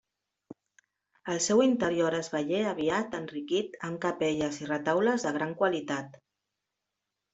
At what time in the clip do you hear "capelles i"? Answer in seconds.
4.07-4.71